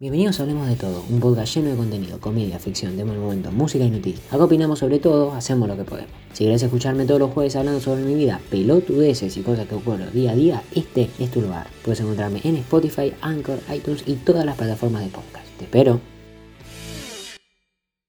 [0.00, 3.50] Bienvenidos a Hablemos de Todo, un podcast lleno de contenido, comedia, ficción, tema del momento,
[3.50, 4.32] música y noticias.
[4.32, 6.12] Acá opinamos sobre todo, hacemos lo que podemos.
[6.32, 10.12] Si querés escucharme todos los jueves hablando sobre mi vida, pelotudeces y cosas que ocurren
[10.12, 11.66] día a día, este es tu lugar.
[11.82, 15.48] Puedes encontrarme en Spotify, Anchor, iTunes y todas las plataformas de podcast.
[15.58, 16.17] Te espero.